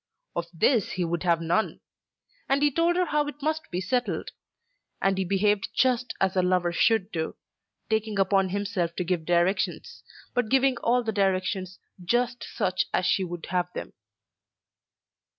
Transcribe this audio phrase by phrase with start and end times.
[0.35, 1.79] Of this he would have none.
[2.49, 4.31] And he told her how it must be settled.
[4.99, 7.35] And he behaved just as a lover should do,
[7.87, 10.01] taking upon himself to give directions,
[10.33, 13.93] but giving all the directions just such as she would have them.